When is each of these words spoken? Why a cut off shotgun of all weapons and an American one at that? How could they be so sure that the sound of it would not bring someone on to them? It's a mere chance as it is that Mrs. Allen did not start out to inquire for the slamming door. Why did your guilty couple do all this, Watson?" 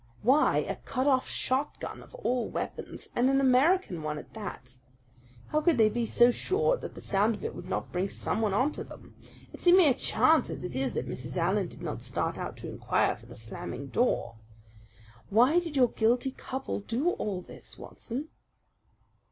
Why 0.23 0.57
a 0.57 0.77
cut 0.77 1.05
off 1.05 1.29
shotgun 1.29 2.01
of 2.01 2.15
all 2.15 2.49
weapons 2.49 3.09
and 3.15 3.29
an 3.29 3.39
American 3.39 4.01
one 4.01 4.17
at 4.17 4.33
that? 4.33 4.77
How 5.49 5.61
could 5.61 5.77
they 5.77 5.89
be 5.89 6.07
so 6.07 6.31
sure 6.31 6.75
that 6.75 6.95
the 6.95 7.01
sound 7.01 7.35
of 7.35 7.43
it 7.43 7.53
would 7.53 7.69
not 7.69 7.91
bring 7.91 8.09
someone 8.09 8.51
on 8.51 8.71
to 8.71 8.83
them? 8.83 9.13
It's 9.53 9.67
a 9.67 9.71
mere 9.71 9.93
chance 9.93 10.49
as 10.49 10.63
it 10.63 10.75
is 10.75 10.93
that 10.93 11.07
Mrs. 11.07 11.37
Allen 11.37 11.67
did 11.67 11.83
not 11.83 12.01
start 12.01 12.35
out 12.39 12.57
to 12.57 12.67
inquire 12.67 13.15
for 13.15 13.27
the 13.27 13.35
slamming 13.35 13.89
door. 13.89 14.37
Why 15.29 15.59
did 15.59 15.75
your 15.75 15.89
guilty 15.91 16.31
couple 16.31 16.79
do 16.79 17.11
all 17.11 17.43
this, 17.43 17.77
Watson?" 17.77 18.29